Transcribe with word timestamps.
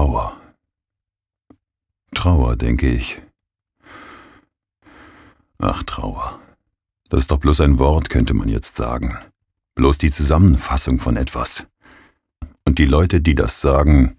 Trauer. 0.00 0.34
Trauer, 2.14 2.56
denke 2.56 2.88
ich. 2.88 3.20
Ach, 5.58 5.82
Trauer. 5.82 6.40
Das 7.10 7.20
ist 7.20 7.30
doch 7.30 7.36
bloß 7.36 7.60
ein 7.60 7.78
Wort, 7.78 8.08
könnte 8.08 8.32
man 8.32 8.48
jetzt 8.48 8.76
sagen. 8.76 9.18
Bloß 9.74 9.98
die 9.98 10.10
Zusammenfassung 10.10 11.00
von 11.00 11.18
etwas. 11.18 11.66
Und 12.64 12.78
die 12.78 12.86
Leute, 12.86 13.20
die 13.20 13.34
das 13.34 13.60
sagen, 13.60 14.16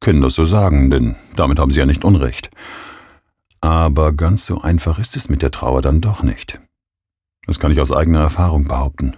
können 0.00 0.20
das 0.20 0.34
so 0.34 0.46
sagen, 0.46 0.90
denn 0.90 1.14
damit 1.36 1.60
haben 1.60 1.70
sie 1.70 1.78
ja 1.78 1.86
nicht 1.86 2.04
Unrecht. 2.04 2.50
Aber 3.60 4.12
ganz 4.12 4.46
so 4.46 4.60
einfach 4.60 4.98
ist 4.98 5.14
es 5.14 5.28
mit 5.28 5.42
der 5.42 5.52
Trauer 5.52 5.80
dann 5.80 6.00
doch 6.00 6.24
nicht. 6.24 6.58
Das 7.46 7.60
kann 7.60 7.70
ich 7.70 7.80
aus 7.80 7.92
eigener 7.92 8.22
Erfahrung 8.22 8.64
behaupten. 8.64 9.16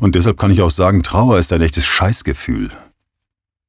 Und 0.00 0.16
deshalb 0.16 0.40
kann 0.40 0.50
ich 0.50 0.60
auch 0.60 0.72
sagen, 0.72 1.04
Trauer 1.04 1.38
ist 1.38 1.52
ein 1.52 1.62
echtes 1.62 1.86
Scheißgefühl. 1.86 2.72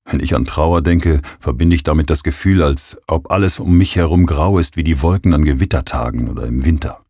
Wenn 0.10 0.22
ich 0.22 0.34
an 0.34 0.46
Trauer 0.46 0.82
denke, 0.82 1.22
verbinde 1.40 1.76
ich 1.76 1.84
damit 1.84 2.10
das 2.10 2.24
Gefühl, 2.24 2.64
als 2.64 2.98
ob 3.08 3.30
alles 3.30 3.60
um 3.60 3.78
mich 3.78 3.98
herum 3.98 4.26
grau 4.26 4.58
ist 4.58 4.78
wie 4.78 4.84
die 4.84 5.02
Wolken 5.02 5.34
an 5.34 5.44
Gewittertagen 5.44 6.30
oder 6.30 6.48
im 6.48 6.64
Winter. 6.64 7.02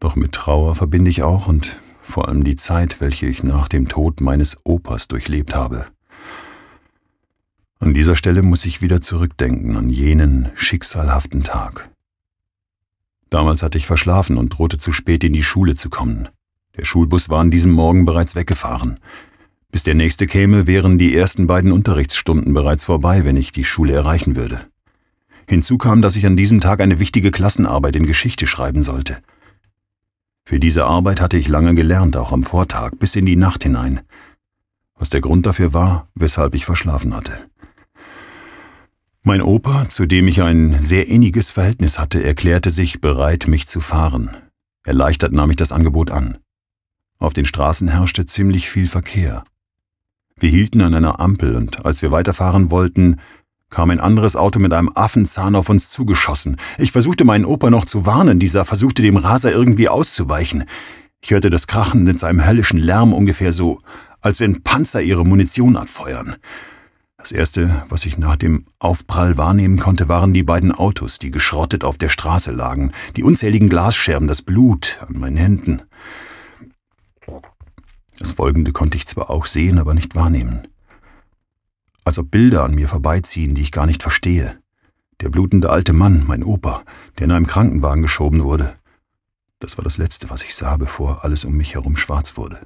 Doch 0.00 0.16
mit 0.16 0.32
Trauer 0.32 0.74
verbinde 0.74 1.10
ich 1.10 1.22
auch 1.22 1.46
und 1.46 1.78
vor 2.02 2.28
allem 2.28 2.42
die 2.42 2.56
Zeit, 2.56 3.00
welche 3.00 3.26
ich 3.26 3.42
nach 3.42 3.68
dem 3.68 3.86
Tod 3.88 4.20
meines 4.22 4.56
Opas 4.64 5.08
durchlebt 5.08 5.54
habe. 5.54 5.86
An 7.78 7.94
dieser 7.94 8.16
Stelle 8.16 8.42
muss 8.42 8.64
ich 8.64 8.80
wieder 8.80 9.00
zurückdenken 9.00 9.76
an 9.76 9.90
jenen 9.90 10.50
schicksalhaften 10.54 11.44
Tag. 11.44 11.90
Damals 13.28 13.62
hatte 13.62 13.76
ich 13.76 13.86
verschlafen 13.86 14.38
und 14.38 14.50
drohte 14.50 14.78
zu 14.78 14.92
spät 14.92 15.22
in 15.22 15.32
die 15.32 15.42
Schule 15.42 15.74
zu 15.74 15.90
kommen. 15.90 16.28
Der 16.76 16.84
Schulbus 16.84 17.28
war 17.28 17.40
an 17.40 17.50
diesem 17.50 17.72
Morgen 17.72 18.04
bereits 18.06 18.34
weggefahren. 18.34 18.98
Bis 19.72 19.84
der 19.84 19.94
nächste 19.94 20.26
käme, 20.26 20.66
wären 20.66 20.98
die 20.98 21.16
ersten 21.16 21.46
beiden 21.46 21.72
Unterrichtsstunden 21.72 22.52
bereits 22.52 22.84
vorbei, 22.84 23.24
wenn 23.24 23.38
ich 23.38 23.52
die 23.52 23.64
Schule 23.64 23.94
erreichen 23.94 24.36
würde. 24.36 24.60
Hinzu 25.48 25.78
kam, 25.78 26.02
dass 26.02 26.14
ich 26.14 26.26
an 26.26 26.36
diesem 26.36 26.60
Tag 26.60 26.82
eine 26.82 26.98
wichtige 26.98 27.30
Klassenarbeit 27.30 27.96
in 27.96 28.06
Geschichte 28.06 28.46
schreiben 28.46 28.82
sollte. 28.82 29.18
Für 30.44 30.60
diese 30.60 30.84
Arbeit 30.84 31.22
hatte 31.22 31.38
ich 31.38 31.48
lange 31.48 31.74
gelernt, 31.74 32.18
auch 32.18 32.32
am 32.32 32.42
Vortag, 32.42 32.92
bis 32.98 33.16
in 33.16 33.24
die 33.24 33.36
Nacht 33.36 33.62
hinein. 33.62 34.00
Was 34.94 35.08
der 35.08 35.22
Grund 35.22 35.46
dafür 35.46 35.72
war, 35.72 36.06
weshalb 36.14 36.54
ich 36.54 36.66
verschlafen 36.66 37.16
hatte. 37.16 37.32
Mein 39.22 39.40
Opa, 39.40 39.88
zu 39.88 40.04
dem 40.04 40.28
ich 40.28 40.42
ein 40.42 40.82
sehr 40.82 41.08
inniges 41.08 41.48
Verhältnis 41.48 41.98
hatte, 41.98 42.22
erklärte 42.22 42.70
sich 42.70 43.00
bereit, 43.00 43.48
mich 43.48 43.66
zu 43.68 43.80
fahren. 43.80 44.30
Erleichtert 44.84 45.32
nahm 45.32 45.50
ich 45.50 45.56
das 45.56 45.72
Angebot 45.72 46.10
an. 46.10 46.38
Auf 47.18 47.32
den 47.32 47.46
Straßen 47.46 47.88
herrschte 47.88 48.26
ziemlich 48.26 48.68
viel 48.68 48.88
Verkehr. 48.88 49.44
Wir 50.42 50.50
hielten 50.50 50.80
an 50.80 50.92
einer 50.92 51.20
Ampel 51.20 51.54
und 51.54 51.86
als 51.86 52.02
wir 52.02 52.10
weiterfahren 52.10 52.72
wollten, 52.72 53.20
kam 53.70 53.90
ein 53.90 54.00
anderes 54.00 54.34
Auto 54.34 54.58
mit 54.58 54.72
einem 54.72 54.90
Affenzahn 54.92 55.54
auf 55.54 55.68
uns 55.68 55.88
zugeschossen. 55.88 56.56
Ich 56.78 56.90
versuchte 56.90 57.24
meinen 57.24 57.44
Opa 57.44 57.70
noch 57.70 57.84
zu 57.84 58.06
warnen, 58.06 58.40
dieser 58.40 58.64
versuchte 58.64 59.02
dem 59.02 59.16
Raser 59.16 59.52
irgendwie 59.52 59.88
auszuweichen. 59.88 60.64
Ich 61.20 61.30
hörte 61.30 61.48
das 61.48 61.68
Krachen 61.68 62.02
mit 62.02 62.18
seinem 62.18 62.44
höllischen 62.44 62.80
Lärm 62.80 63.12
ungefähr 63.12 63.52
so, 63.52 63.82
als 64.20 64.40
wenn 64.40 64.64
Panzer 64.64 65.00
ihre 65.00 65.24
Munition 65.24 65.76
abfeuern. 65.76 66.34
Das 67.18 67.30
erste, 67.30 67.84
was 67.88 68.04
ich 68.04 68.18
nach 68.18 68.34
dem 68.34 68.64
Aufprall 68.80 69.36
wahrnehmen 69.36 69.78
konnte, 69.78 70.08
waren 70.08 70.34
die 70.34 70.42
beiden 70.42 70.72
Autos, 70.72 71.20
die 71.20 71.30
geschrottet 71.30 71.84
auf 71.84 71.98
der 71.98 72.08
Straße 72.08 72.50
lagen, 72.50 72.90
die 73.14 73.22
unzähligen 73.22 73.68
Glasscherben, 73.68 74.26
das 74.26 74.42
Blut 74.42 74.98
an 75.06 75.20
meinen 75.20 75.36
Händen. 75.36 75.82
Das 78.22 78.30
Folgende 78.30 78.70
konnte 78.70 78.96
ich 78.96 79.08
zwar 79.08 79.30
auch 79.30 79.46
sehen, 79.46 79.80
aber 79.80 79.94
nicht 79.94 80.14
wahrnehmen. 80.14 80.68
Als 82.04 82.18
ob 82.18 82.30
Bilder 82.30 82.62
an 82.62 82.72
mir 82.72 82.86
vorbeiziehen, 82.86 83.56
die 83.56 83.62
ich 83.62 83.72
gar 83.72 83.84
nicht 83.84 84.00
verstehe. 84.00 84.60
Der 85.20 85.28
blutende 85.28 85.70
alte 85.70 85.92
Mann, 85.92 86.22
mein 86.28 86.44
Opa, 86.44 86.84
der 87.18 87.24
in 87.24 87.32
einem 87.32 87.48
Krankenwagen 87.48 88.00
geschoben 88.00 88.44
wurde. 88.44 88.76
Das 89.58 89.76
war 89.76 89.82
das 89.82 89.98
Letzte, 89.98 90.30
was 90.30 90.44
ich 90.44 90.54
sah, 90.54 90.76
bevor 90.76 91.24
alles 91.24 91.44
um 91.44 91.56
mich 91.56 91.74
herum 91.74 91.96
schwarz 91.96 92.36
wurde. 92.36 92.64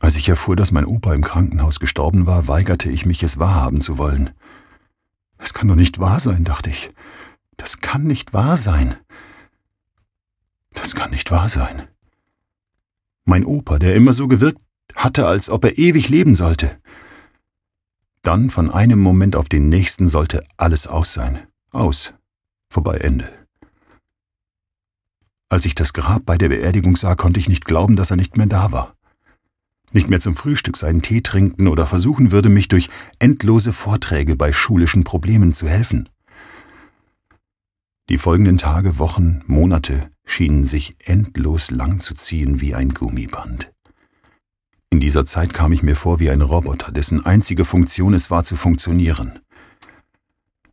Als 0.00 0.16
ich 0.16 0.28
erfuhr, 0.28 0.54
dass 0.54 0.70
mein 0.70 0.84
Opa 0.84 1.14
im 1.14 1.24
Krankenhaus 1.24 1.80
gestorben 1.80 2.26
war, 2.26 2.46
weigerte 2.46 2.90
ich 2.90 3.06
mich, 3.06 3.22
es 3.22 3.38
wahrhaben 3.38 3.80
zu 3.80 3.96
wollen. 3.96 4.32
Es 5.38 5.54
kann 5.54 5.68
doch 5.68 5.76
nicht 5.76 5.98
wahr 5.98 6.20
sein, 6.20 6.44
dachte 6.44 6.68
ich. 6.68 6.92
Das 7.56 7.78
kann 7.80 8.02
nicht 8.02 8.34
wahr 8.34 8.58
sein. 8.58 8.96
Das 10.74 10.94
kann 10.94 11.10
nicht 11.10 11.30
wahr 11.30 11.48
sein. 11.48 11.88
Mein 13.24 13.44
Opa, 13.44 13.78
der 13.78 13.94
immer 13.94 14.12
so 14.12 14.28
gewirkt 14.28 14.60
hatte, 14.94 15.26
als 15.26 15.50
ob 15.50 15.64
er 15.64 15.78
ewig 15.78 16.08
leben 16.08 16.34
sollte. 16.34 16.78
Dann 18.22 18.50
von 18.50 18.70
einem 18.70 19.00
Moment 19.00 19.36
auf 19.36 19.48
den 19.48 19.68
nächsten 19.68 20.08
sollte 20.08 20.44
alles 20.56 20.86
aus 20.86 21.12
sein. 21.12 21.46
Aus. 21.70 22.14
Vorbei 22.68 22.98
Ende. 22.98 23.30
Als 25.48 25.64
ich 25.66 25.74
das 25.74 25.92
Grab 25.92 26.24
bei 26.24 26.38
der 26.38 26.48
Beerdigung 26.48 26.96
sah, 26.96 27.14
konnte 27.14 27.38
ich 27.38 27.48
nicht 27.48 27.64
glauben, 27.64 27.96
dass 27.96 28.10
er 28.10 28.16
nicht 28.16 28.36
mehr 28.36 28.46
da 28.46 28.72
war 28.72 28.94
nicht 29.94 30.10
mehr 30.10 30.20
zum 30.20 30.34
Frühstück 30.34 30.76
seinen 30.76 31.02
Tee 31.02 31.20
trinken 31.20 31.68
oder 31.68 31.86
versuchen 31.86 32.32
würde, 32.32 32.48
mich 32.48 32.68
durch 32.68 32.90
endlose 33.18 33.72
Vorträge 33.72 34.36
bei 34.36 34.52
schulischen 34.52 35.04
Problemen 35.04 35.52
zu 35.52 35.68
helfen. 35.68 36.08
Die 38.08 38.18
folgenden 38.18 38.58
Tage, 38.58 38.98
Wochen, 38.98 39.42
Monate 39.46 40.10
schienen 40.26 40.64
sich 40.64 40.96
endlos 41.04 41.70
lang 41.70 42.00
zu 42.00 42.14
ziehen 42.14 42.60
wie 42.60 42.74
ein 42.74 42.90
Gummiband. 42.90 43.72
In 44.90 45.00
dieser 45.00 45.24
Zeit 45.24 45.52
kam 45.52 45.72
ich 45.72 45.82
mir 45.82 45.96
vor 45.96 46.20
wie 46.20 46.30
ein 46.30 46.40
Roboter, 46.40 46.92
dessen 46.92 47.26
einzige 47.26 47.64
Funktion 47.64 48.14
es 48.14 48.30
war 48.30 48.44
zu 48.44 48.56
funktionieren. 48.56 49.40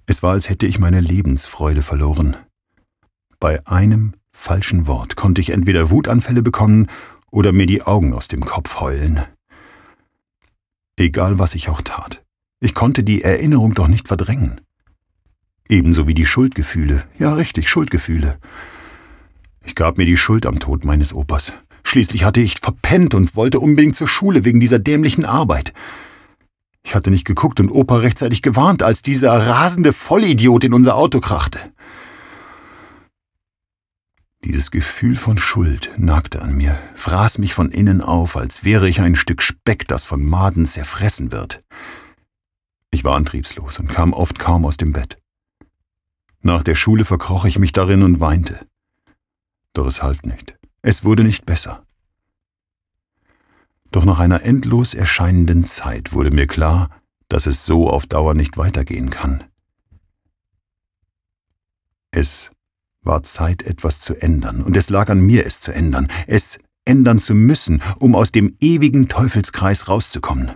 Es 0.06 0.22
war, 0.22 0.34
als 0.34 0.50
hätte 0.50 0.68
ich 0.68 0.78
meine 0.78 1.00
Lebensfreude 1.00 1.82
verloren. 1.82 2.36
Bei 3.40 3.66
einem 3.66 4.14
falschen 4.32 4.88
Wort 4.88 5.16
konnte 5.16 5.42
ich 5.42 5.50
entweder 5.50 5.90
Wutanfälle 5.90 6.44
bekommen 6.44 6.88
oder 7.32 7.52
mir 7.52 7.66
die 7.66 7.82
Augen 7.82 8.14
aus 8.14 8.28
dem 8.28 8.42
Kopf 8.42 8.80
heulen. 8.80 9.22
Egal 10.98 11.40
was 11.40 11.56
ich 11.56 11.70
auch 11.70 11.82
tat, 11.82 12.24
ich 12.60 12.76
konnte 12.76 13.04
die 13.04 13.24
Erinnerung 13.24 13.74
doch 13.74 13.88
nicht 13.88 14.08
verdrängen. 14.08 14.62
Ebenso 15.68 16.08
wie 16.08 16.14
die 16.14 16.26
Schuldgefühle, 16.26 17.06
ja 17.18 17.34
richtig, 17.34 17.70
Schuldgefühle. 17.70 18.38
Ich 19.66 19.76
gab 19.76 19.98
mir 19.98 20.06
die 20.06 20.18
Schuld 20.18 20.46
am 20.46 20.60
Tod 20.60 20.86
meines 20.86 21.14
Opas. 21.14 21.54
Schließlich 21.84 22.24
hatte 22.24 22.42
ich 22.42 22.60
verpennt 22.60 23.14
und 23.14 23.36
wollte 23.36 23.60
unbedingt 23.60 23.96
zur 23.96 24.08
Schule 24.08 24.46
wegen 24.46 24.60
dieser 24.60 24.80
dämlichen 24.80 25.26
Arbeit. 25.26 25.74
Ich 26.84 26.96
hatte 26.96 27.12
nicht 27.12 27.26
geguckt 27.26 27.60
und 27.60 27.70
Opa 27.70 27.98
rechtzeitig 27.98 28.42
gewarnt, 28.42 28.84
als 28.84 29.02
dieser 29.02 29.32
rasende 29.34 29.94
Vollidiot 29.94 30.64
in 30.64 30.74
unser 30.74 30.96
Auto 30.96 31.20
krachte. 31.20 31.60
Dieses 34.44 34.72
Gefühl 34.72 35.16
von 35.16 35.38
Schuld 35.38 35.92
nagte 35.98 36.42
an 36.42 36.58
mir, 36.58 36.80
fraß 36.96 37.38
mich 37.38 37.54
von 37.54 37.70
innen 37.70 38.02
auf, 38.02 38.36
als 38.36 38.64
wäre 38.64 38.90
ich 38.90 39.00
ein 39.00 39.16
Stück 39.16 39.44
Speck, 39.44 39.88
das 39.88 40.06
von 40.06 40.26
Maden 40.26 40.66
zerfressen 40.66 41.32
wird. 41.32 41.64
Ich 42.90 43.04
war 43.04 43.16
antriebslos 43.16 43.78
und 43.80 43.88
kam 43.88 44.14
oft 44.14 44.40
kaum 44.40 44.66
aus 44.66 44.78
dem 44.78 44.94
Bett. 44.94 45.20
Nach 46.42 46.64
der 46.64 46.76
Schule 46.76 47.06
verkroch 47.06 47.46
ich 47.46 47.60
mich 47.60 47.72
darin 47.72 48.02
und 48.02 48.20
weinte. 48.20 48.66
Doch 49.74 49.88
es 49.88 50.04
half 50.04 50.24
nicht. 50.24 50.58
Es 50.82 51.04
wurde 51.04 51.24
nicht 51.24 51.46
besser. 51.46 51.86
Doch 53.92 54.06
nach 54.06 54.20
einer 54.20 54.44
endlos 54.44 54.94
erscheinenden 54.94 55.64
Zeit 55.64 56.14
wurde 56.14 56.32
mir 56.32 56.48
klar, 56.48 56.90
dass 57.28 57.46
es 57.46 57.66
so 57.66 57.90
auf 57.90 58.08
Dauer 58.08 58.34
nicht 58.34 58.58
weitergehen 58.58 59.10
kann. 59.10 59.44
Es 62.12 62.52
war 63.04 63.24
Zeit, 63.24 63.64
etwas 63.64 64.02
zu 64.02 64.16
ändern, 64.22 64.64
und 64.64 64.76
es 64.78 64.90
lag 64.90 65.10
an 65.10 65.22
mir, 65.22 65.46
es 65.46 65.62
zu 65.62 65.74
ändern, 65.74 66.08
es 66.28 66.60
ändern 66.86 67.20
zu 67.20 67.34
müssen, 67.34 67.82
um 68.00 68.16
aus 68.16 68.32
dem 68.32 68.58
ewigen 68.60 69.08
Teufelskreis 69.08 69.88
rauszukommen. 69.88 70.52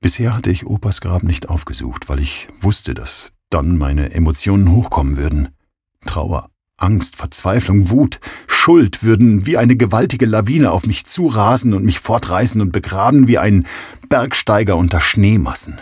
Bisher 0.00 0.34
hatte 0.34 0.50
ich 0.50 0.66
Opas 0.66 1.00
Grab 1.00 1.22
nicht 1.22 1.48
aufgesucht, 1.48 2.08
weil 2.08 2.20
ich 2.20 2.48
wusste, 2.60 2.94
dass 2.94 3.32
dann 3.50 3.78
meine 3.78 4.12
Emotionen 4.12 4.70
hochkommen 4.70 5.16
würden. 5.16 5.48
Trauer, 6.02 6.50
Angst, 6.76 7.16
Verzweiflung, 7.16 7.90
Wut, 7.90 8.20
Schuld 8.46 9.02
würden 9.02 9.46
wie 9.46 9.56
eine 9.56 9.76
gewaltige 9.76 10.26
Lawine 10.26 10.72
auf 10.72 10.86
mich 10.86 11.06
zurasen 11.06 11.72
und 11.72 11.84
mich 11.84 11.98
fortreißen 12.00 12.60
und 12.60 12.72
begraben 12.72 13.28
wie 13.28 13.38
ein 13.38 13.66
Bergsteiger 14.08 14.76
unter 14.76 15.00
Schneemassen. 15.00 15.80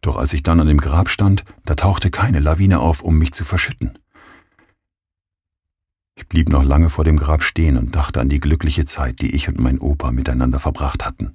Doch 0.00 0.16
als 0.16 0.32
ich 0.32 0.42
dann 0.42 0.60
an 0.60 0.66
dem 0.66 0.80
Grab 0.80 1.08
stand, 1.08 1.44
da 1.64 1.74
tauchte 1.74 2.10
keine 2.10 2.40
Lawine 2.40 2.80
auf, 2.80 3.02
um 3.02 3.18
mich 3.18 3.32
zu 3.32 3.44
verschütten. 3.44 3.98
Ich 6.14 6.28
blieb 6.28 6.48
noch 6.48 6.64
lange 6.64 6.88
vor 6.88 7.04
dem 7.04 7.16
Grab 7.16 7.42
stehen 7.42 7.76
und 7.76 7.94
dachte 7.94 8.20
an 8.20 8.28
die 8.28 8.40
glückliche 8.40 8.84
Zeit, 8.84 9.20
die 9.20 9.34
ich 9.34 9.48
und 9.48 9.58
mein 9.58 9.78
Opa 9.78 10.10
miteinander 10.10 10.58
verbracht 10.58 11.04
hatten. 11.04 11.34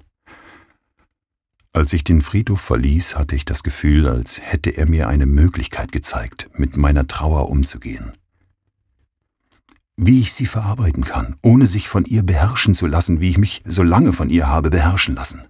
Als 1.72 1.92
ich 1.92 2.02
den 2.02 2.20
Friedhof 2.22 2.60
verließ, 2.60 3.16
hatte 3.16 3.36
ich 3.36 3.44
das 3.44 3.62
Gefühl, 3.62 4.08
als 4.08 4.40
hätte 4.40 4.70
er 4.70 4.88
mir 4.88 5.08
eine 5.08 5.26
Möglichkeit 5.26 5.92
gezeigt, 5.92 6.48
mit 6.54 6.76
meiner 6.76 7.06
Trauer 7.06 7.48
umzugehen. 7.50 8.12
wie 10.00 10.20
ich 10.20 10.32
sie 10.32 10.46
verarbeiten 10.46 11.02
kann, 11.02 11.34
ohne 11.42 11.66
sich 11.66 11.88
von 11.88 12.04
ihr 12.04 12.22
beherrschen 12.22 12.72
zu 12.74 12.86
lassen, 12.86 13.20
wie 13.20 13.30
ich 13.30 13.36
mich 13.36 13.62
so 13.64 13.82
lange 13.82 14.12
von 14.12 14.30
ihr 14.30 14.46
habe 14.46 14.70
beherrschen 14.70 15.16
lassen. 15.16 15.42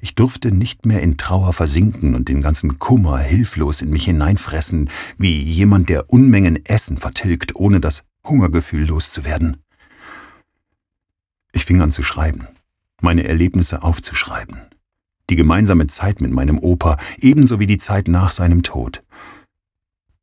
Ich 0.00 0.14
durfte 0.14 0.50
nicht 0.50 0.86
mehr 0.86 1.02
in 1.02 1.18
Trauer 1.18 1.52
versinken 1.52 2.14
und 2.14 2.28
den 2.28 2.40
ganzen 2.40 2.78
Kummer 2.78 3.18
hilflos 3.18 3.82
in 3.82 3.90
mich 3.90 4.06
hineinfressen, 4.06 4.88
wie 5.18 5.42
jemand, 5.42 5.90
der 5.90 6.10
Unmengen 6.10 6.64
Essen 6.64 6.96
vertilgt, 6.96 7.54
ohne 7.54 7.78
das 7.78 8.04
Hungergefühl 8.26 8.86
loszuwerden. 8.86 9.58
Ich 11.52 11.66
fing 11.66 11.82
an 11.82 11.92
zu 11.92 12.02
schreiben, 12.02 12.48
meine 13.02 13.24
Erlebnisse 13.24 13.82
aufzuschreiben. 13.82 14.71
Die 15.32 15.36
gemeinsame 15.36 15.86
Zeit 15.86 16.20
mit 16.20 16.30
meinem 16.30 16.58
Opa, 16.58 16.98
ebenso 17.18 17.58
wie 17.58 17.66
die 17.66 17.78
Zeit 17.78 18.06
nach 18.06 18.30
seinem 18.30 18.62
Tod. 18.62 19.02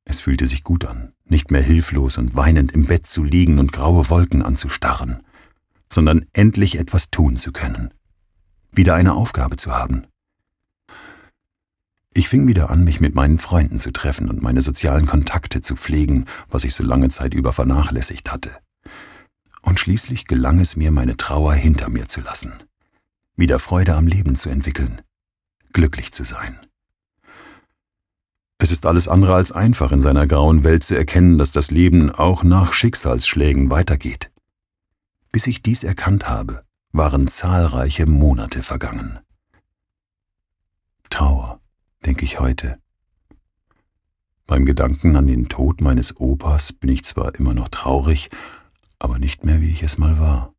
Es 0.06 0.20
fühlte 0.20 0.46
sich 0.46 0.64
gut 0.64 0.86
an, 0.86 1.14
nicht 1.26 1.50
mehr 1.50 1.64
hilflos 1.64 2.20
und 2.20 2.36
weinend 2.36 2.74
im 2.74 2.86
Bett 2.86 3.08
zu 3.08 3.24
liegen 3.24 3.58
und 3.58 3.74
graue 3.74 4.12
Wolken 4.12 4.44
anzustarren, 4.44 5.24
sondern 5.92 6.28
endlich 6.34 6.78
etwas 6.78 7.10
tun 7.10 7.38
zu 7.38 7.52
können, 7.52 7.92
wieder 8.72 8.94
eine 8.94 9.16
Aufgabe 9.16 9.56
zu 9.56 9.72
haben. 9.72 10.06
Ich 12.14 12.30
fing 12.30 12.48
wieder 12.48 12.70
an, 12.70 12.84
mich 12.84 13.00
mit 13.00 13.16
meinen 13.16 13.40
Freunden 13.40 13.80
zu 13.80 13.92
treffen 13.92 14.30
und 14.30 14.44
meine 14.44 14.62
sozialen 14.62 15.08
Kontakte 15.08 15.62
zu 15.62 15.76
pflegen, 15.76 16.26
was 16.52 16.64
ich 16.64 16.76
so 16.76 16.84
lange 16.84 17.10
Zeit 17.10 17.34
über 17.34 17.52
vernachlässigt 17.52 18.32
hatte. 18.32 18.52
Und 19.64 19.80
schließlich 19.80 20.28
gelang 20.28 20.60
es 20.60 20.76
mir, 20.76 20.92
meine 20.92 21.18
Trauer 21.18 21.56
hinter 21.56 21.90
mir 21.90 22.08
zu 22.08 22.22
lassen, 22.22 22.54
wieder 23.40 23.60
Freude 23.60 23.96
am 23.96 24.06
Leben 24.06 24.36
zu 24.36 24.50
entwickeln, 24.50 25.02
glücklich 25.74 26.12
zu 26.12 26.24
sein. 26.24 26.60
Es 28.58 28.72
ist 28.72 28.86
alles 28.86 29.08
andere 29.08 29.36
als 29.36 29.54
einfach 29.54 29.94
in 29.94 30.02
seiner 30.02 30.28
grauen 30.28 30.66
Welt 30.66 30.84
zu 30.84 30.96
erkennen, 30.96 31.38
dass 31.38 31.54
das 31.54 31.72
Leben 31.72 32.12
auch 32.12 32.44
nach 32.44 32.74
Schicksalsschlägen 32.74 33.70
weitergeht. 33.70 34.30
Bis 35.32 35.48
ich 35.48 35.62
dies 35.62 35.86
erkannt 35.86 36.28
habe, 36.28 36.64
waren 36.92 37.30
zahlreiche 37.30 38.06
Monate 38.06 38.62
vergangen. 38.62 39.20
Trauer, 41.10 41.62
denke 42.06 42.26
ich 42.26 42.40
heute. 42.40 42.78
Beim 44.46 44.66
Gedanken 44.66 45.16
an 45.16 45.28
den 45.28 45.48
Tod 45.48 45.80
meines 45.80 46.18
Opas 46.18 46.74
bin 46.74 46.90
ich 46.90 47.06
zwar 47.06 47.36
immer 47.36 47.54
noch 47.54 47.70
traurig, 47.70 48.30
aber 48.98 49.20
nicht 49.20 49.46
mehr 49.46 49.62
wie 49.62 49.72
ich 49.72 49.84
es 49.84 49.98
mal 49.98 50.20
war. 50.20 50.54